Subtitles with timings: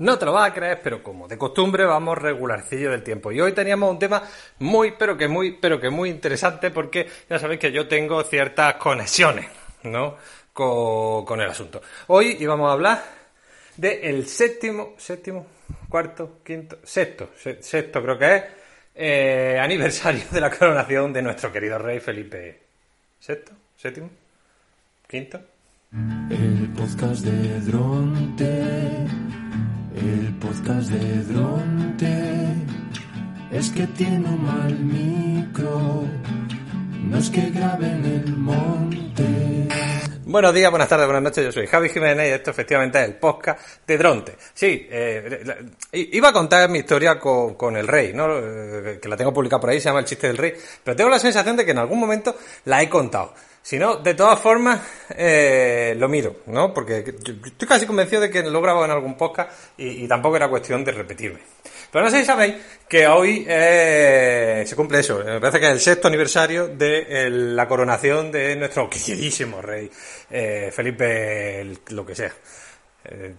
[0.00, 3.30] No te lo vas a creer, pero como de costumbre vamos regularcillo del tiempo.
[3.32, 4.22] Y hoy teníamos un tema
[4.60, 8.76] muy, pero que muy, pero que muy interesante porque ya sabéis que yo tengo ciertas
[8.76, 9.46] conexiones,
[9.82, 10.16] ¿no?
[10.54, 11.82] Con, el asunto.
[12.06, 13.04] Hoy íbamos a hablar
[13.76, 15.46] del séptimo, séptimo,
[15.90, 18.44] cuarto, quinto, sexto, sexto creo que es,
[18.94, 22.58] eh, aniversario de la coronación de nuestro querido rey Felipe
[23.18, 23.52] ¿Sexto?
[23.76, 24.08] ¿Séptimo?
[25.06, 25.40] ¿Quinto?
[26.30, 29.29] El podcast de Dronte
[30.00, 32.54] el podcast de Dronte
[33.52, 36.04] es que tiene un mal micro,
[37.04, 39.68] no es que grabe en el monte.
[40.24, 43.14] Buenos días, buenas tardes, buenas noches, yo soy Javi Jiménez y esto efectivamente es el
[43.16, 44.36] podcast de Dronte.
[44.54, 48.38] Sí, eh, iba a contar mi historia con, el rey, ¿no?
[48.38, 51.10] Eh, que la tengo publicada por ahí, se llama El chiste del rey, pero tengo
[51.10, 53.34] la sensación de que en algún momento la he contado.
[53.62, 56.72] Si no, de todas formas, eh, lo miro, ¿no?
[56.72, 60.82] Porque estoy casi convencido de que lo he en algún podcast y, tampoco era cuestión
[60.82, 61.40] de repetirme.
[61.92, 62.54] Pero no sé si sabéis
[62.88, 67.68] que hoy eh, se cumple eso, me parece que es el sexto aniversario de la
[67.68, 69.90] coronación de nuestro queridísimo rey,
[70.30, 72.32] eh, Felipe, lo que sea.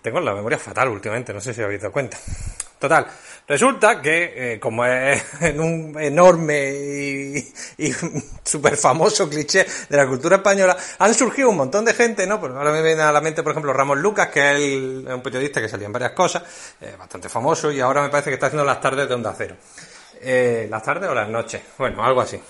[0.02, 2.18] tengo la memoria fatal últimamente, no sé si habéis dado cuenta.
[2.82, 3.06] Total,
[3.48, 5.24] resulta que, eh, como es
[5.56, 6.72] un enorme
[7.78, 7.94] y,
[8.44, 12.40] súper famoso cliché de la cultura española, han surgido un montón de gente, ¿no?
[12.40, 15.62] Pues ahora me viene a la mente, por ejemplo, Ramón Lucas, que es un periodista
[15.62, 16.42] que salía en varias cosas,
[16.82, 19.56] eh, bastante famoso, y ahora me parece que está haciendo las tardes de Onda Cero.
[20.20, 21.62] Eh, ¿Las tardes o las noches?
[21.78, 22.42] Bueno, algo así.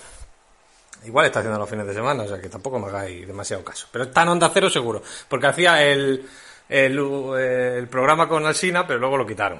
[1.03, 3.87] Igual está haciendo los fines de semana, o sea que tampoco me hagáis demasiado caso.
[3.91, 6.25] Pero está en Onda Cero seguro, porque hacía el,
[6.69, 6.97] el,
[7.35, 9.59] el programa con Alsina, pero luego lo quitaron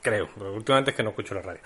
[0.00, 1.60] creo, últimamente es que no escucho la radio.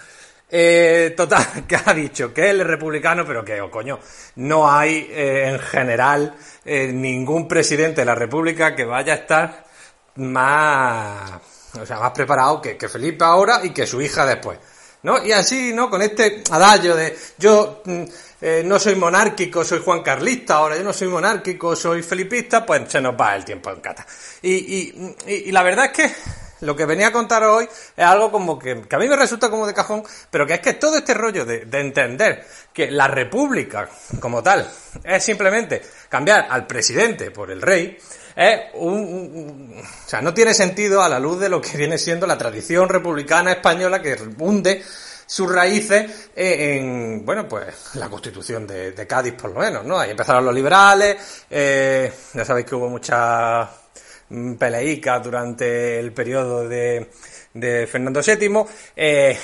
[0.55, 3.99] Eh, total, que ha dicho que él es republicano, pero que, oh, coño,
[4.37, 9.65] no hay eh, en general eh, ningún presidente de la República que vaya a estar
[10.17, 11.41] más,
[11.81, 14.59] o sea, más preparado que, que Felipe ahora y que su hija después.
[15.05, 15.25] ¿No?
[15.25, 15.91] Y así, ¿no?
[15.91, 18.05] Con este adagio de yo mm,
[18.65, 23.01] no soy monárquico, soy Juan Carlista, ahora yo no soy monárquico, soy felipista, pues se
[23.01, 24.07] nos va el tiempo en cata.
[24.43, 26.15] Y, y la verdad es que
[26.63, 29.67] lo que venía a contar hoy es algo como que, a mí me resulta como
[29.67, 33.89] de cajón, pero que es que todo este rollo de, entender que la república
[34.21, 34.69] como tal
[35.03, 37.99] es simplemente cambiar al presidente por el rey,
[38.37, 42.27] es un, o sea, no tiene sentido a la luz de lo que viene siendo
[42.27, 44.83] la tradición republicana española que hunde
[45.27, 49.99] sus raíces en, bueno, pues la constitución de, Cádiz por lo menos, ¿no?
[49.99, 53.82] Ahí empezaron los liberales, eh, ya sabéis que hubo muchas
[54.59, 57.11] peleica durante el periodo de,
[57.55, 58.65] de Fernando VII.
[58.97, 59.39] Eh,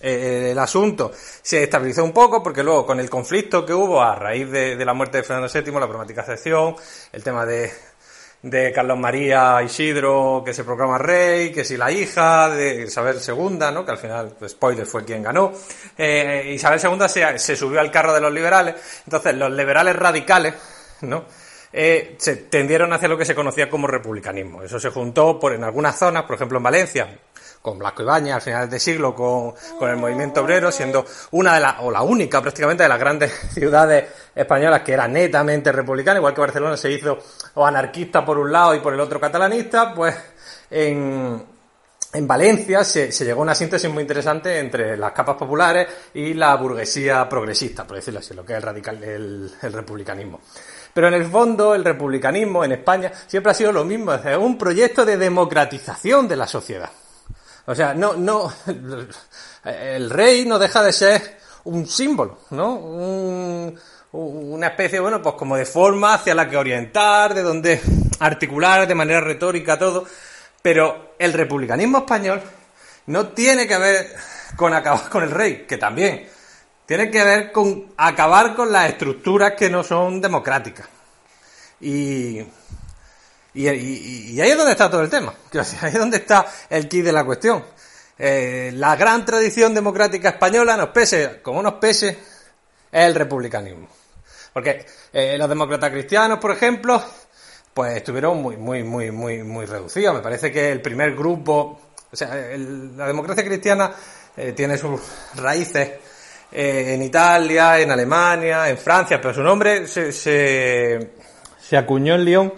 [0.00, 4.14] eh, el asunto se estabilizó un poco porque luego con el conflicto que hubo a
[4.14, 6.76] raíz de, la muerte de Fernando VII, la problemática sección,
[7.12, 7.70] el tema de,
[8.42, 13.58] de Carlos María Isidro que se proclama rey, que si la hija de Isabel II,
[13.72, 13.84] ¿no?
[13.84, 15.52] que al final, pues, spoiler, fue quien ganó.
[15.96, 20.54] Eh, Isabel II se subió al carro de los liberales, entonces los liberales radicales,
[21.02, 21.24] ¿no?
[21.78, 24.62] Eh, se tendieron hacia lo que se conocía como republicanismo.
[24.62, 27.18] Eso se juntó por, en algunas zonas, por ejemplo en Valencia,
[27.60, 31.60] con Blasco Ibañez a finales de siglo, con, con el movimiento obrero, siendo una de
[31.60, 36.32] las, o la única prácticamente de las grandes ciudades españolas que era netamente republicana, igual
[36.32, 37.18] que Barcelona se hizo
[37.52, 40.16] o anarquista por un lado y por el otro catalanista, pues
[40.70, 41.44] en,
[42.10, 46.32] en Valencia se, se, llegó a una síntesis muy interesante entre las capas populares y
[46.32, 50.40] la burguesía progresista, por decirlo así, lo que es el, radical, el, el republicanismo.
[50.96, 54.56] Pero en el fondo, el republicanismo en España siempre ha sido lo mismo, es un
[54.56, 56.88] proyecto de democratización de la sociedad.
[57.66, 58.50] O sea, no, no,
[59.62, 62.76] el rey no deja de ser un símbolo, ¿no?
[64.12, 67.78] una especie, bueno, pues como de forma hacia la que orientar, de donde
[68.18, 70.06] articular de manera retórica todo.
[70.62, 72.40] Pero el republicanismo español
[73.04, 74.16] no tiene que ver
[74.56, 76.26] con acabar con el rey, que también,
[76.86, 80.88] tiene que ver con acabar con las estructuras que no son democráticas.
[81.80, 82.38] Y,
[83.54, 85.34] y, ahí es donde está todo el tema.
[85.82, 87.64] Ahí es donde está el kit de la cuestión.
[88.18, 92.18] Eh, la gran tradición democrática española, nos pese como nos pese, es
[93.06, 93.88] el republicanismo.
[94.52, 97.02] Porque eh, los demócratas cristianos, por ejemplo,
[97.74, 100.14] pues estuvieron muy, muy, muy, muy, muy reducidos.
[100.14, 101.80] Me parece que el primer grupo,
[102.10, 103.92] o sea, la democracia cristiana
[104.36, 105.00] eh, tiene sus
[105.34, 105.90] raíces
[106.52, 111.10] eh, en Italia, en Alemania, en Francia, pero su nombre se,
[111.72, 112.54] acuñó en Lyon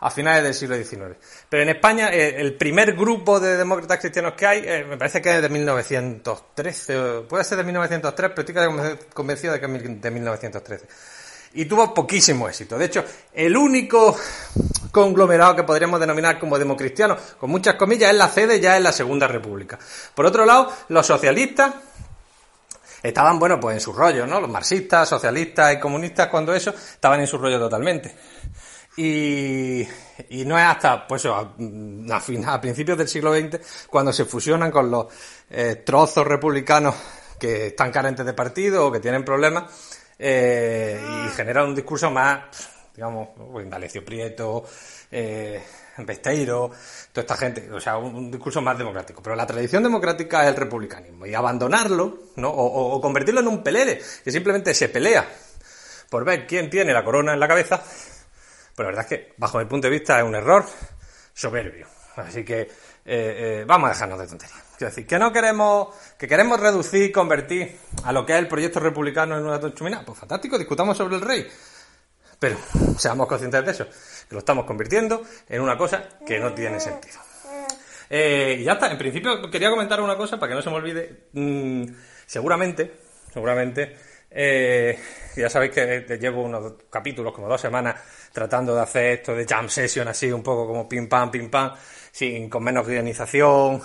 [0.00, 1.16] a finales del siglo XIX.
[1.48, 5.22] Pero en España, eh, el primer grupo de demócratas cristianos que hay, eh, me parece
[5.22, 10.10] que es de 1913, puede ser de 1903, pero estoy convencido de que es de
[10.10, 10.86] 1913.
[11.54, 12.76] y tuvo poquísimo éxito.
[12.76, 14.16] De hecho, el único
[14.90, 18.92] conglomerado que podríamos denominar como democristiano, con muchas comillas, es la sede ya en la
[18.92, 19.78] Segunda República.
[20.14, 21.72] Por otro lado, los socialistas
[23.02, 24.40] estaban, bueno, pues en su rollo, ¿no?
[24.40, 28.14] Los marxistas, socialistas y comunistas, cuando eso, estaban en su rollo totalmente.
[28.96, 29.86] Y,
[30.30, 34.70] y no es hasta, pues a, a, a principios del siglo XX, cuando se fusionan
[34.70, 35.06] con los
[35.50, 36.94] eh, trozos republicanos
[37.38, 39.64] que están carentes de partido o que tienen problemas,
[40.18, 42.40] eh, y generan un discurso más,
[42.94, 43.28] digamos,
[43.62, 44.64] Indalecio Prieto,
[45.10, 45.62] eh,
[46.06, 46.70] Besteiro,
[47.12, 49.22] toda esta gente, o sea, un, discurso más democrático.
[49.22, 52.50] Pero la tradición democrática es el republicanismo y abandonarlo, ¿no?
[52.50, 55.28] O, o, convertirlo en un pelele, que simplemente se pelea
[56.10, 59.58] por ver quién tiene la corona en la cabeza, pues la verdad es que, bajo
[59.58, 60.64] mi punto de vista, es un error
[61.34, 61.86] soberbio.
[62.16, 62.68] Así que eh,
[63.04, 64.62] eh, vamos a dejarnos de tonterías.
[64.76, 68.78] Quiero decir, que no queremos, que queremos reducir, convertir a lo que es el proyecto
[68.80, 70.04] republicano en una tonchumina.
[70.04, 71.48] Pues fantástico, discutamos sobre el rey.
[72.38, 72.56] Pero
[72.98, 77.18] seamos conscientes de eso, que lo estamos convirtiendo en una cosa que no tiene sentido.
[78.10, 80.76] Eh, y ya está, en principio quería comentar una cosa para que no se me
[80.76, 81.26] olvide.
[81.32, 81.84] Mm,
[82.24, 83.00] seguramente,
[83.32, 83.96] seguramente,
[84.30, 84.98] eh,
[85.36, 88.00] ya sabéis que llevo unos capítulos, como dos semanas,
[88.32, 91.74] tratando de hacer esto de jam session así, un poco como pim pam, pim pam,
[92.10, 93.82] sin, con menos guionización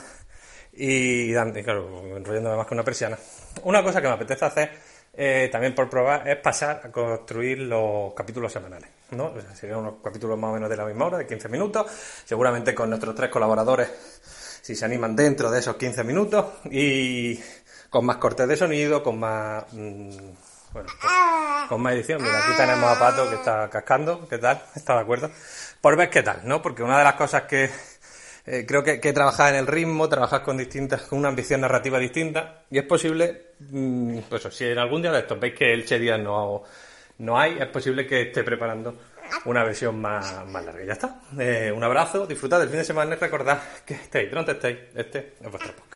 [0.73, 3.17] y, y claro, enrollándome más que una persiana.
[3.63, 4.71] Una cosa que me apetece hacer
[5.15, 8.89] eh, también por probar, es pasar a construir los capítulos semanales.
[9.11, 9.31] ¿no?
[9.53, 11.85] Serían unos capítulos más o menos de la misma hora, de 15 minutos,
[12.25, 13.89] seguramente con nuestros tres colaboradores,
[14.61, 17.39] si se animan dentro de esos 15 minutos, y
[17.89, 19.65] con más cortes de sonido, con más...
[19.71, 20.31] Mmm,
[20.73, 20.89] bueno,
[21.69, 22.21] con más edición.
[22.21, 24.59] Mira, aquí tenemos a Pato que está cascando, ¿qué tal?
[24.75, 25.29] ¿Está de acuerdo?
[25.79, 26.63] Por ver qué tal, ¿no?
[26.63, 27.69] Porque una de las cosas que
[28.45, 31.99] eh, creo que, que trabajar en el ritmo, trabajar con distintas, con una ambición narrativa
[31.99, 35.85] distinta, y es posible, mmm, pues si en algún día de estos veis que el
[35.85, 36.63] Che Díaz no,
[37.19, 38.97] no hay, es posible que esté preparando
[39.45, 40.83] una versión más, más larga.
[40.85, 41.21] Ya está.
[41.39, 44.77] Eh, un abrazo, disfrutad del fin de semana y recordad que estéis, ¿dónde estéis?
[44.95, 45.83] Este es vuestro podcast.